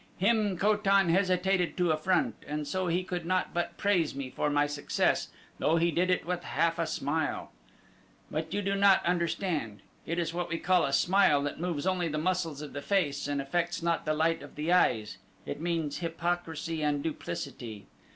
Him 0.17 0.57
Ko 0.57 0.77
tan 0.77 1.09
hesitated 1.09 1.77
to 1.77 1.91
affront 1.91 2.33
and 2.47 2.67
so 2.67 2.87
he 2.87 3.03
could 3.03 3.23
not 3.23 3.53
but 3.53 3.77
praise 3.77 4.15
me 4.15 4.31
for 4.31 4.49
my 4.49 4.65
success, 4.65 5.27
though 5.59 5.75
he 5.75 5.91
did 5.91 6.09
it 6.09 6.25
with 6.25 6.43
half 6.43 6.79
a 6.79 6.87
smile. 6.87 7.51
But 8.31 8.51
you 8.51 8.63
do 8.63 8.73
not 8.73 9.05
understand! 9.05 9.83
It 10.07 10.17
is 10.17 10.33
what 10.33 10.49
we 10.49 10.57
call 10.57 10.85
a 10.85 10.91
smile 10.93 11.43
that 11.43 11.59
moves 11.61 11.85
only 11.85 12.07
the 12.07 12.17
muscles 12.17 12.63
of 12.63 12.73
the 12.73 12.81
face 12.81 13.27
and 13.27 13.39
affects 13.39 13.83
not 13.83 14.05
the 14.05 14.15
light 14.15 14.41
of 14.41 14.55
the 14.55 14.73
eyes 14.73 15.19
it 15.45 15.61
means 15.61 15.99
hypocrisy 15.99 16.81
and 16.81 17.03
duplicity. 17.03 17.85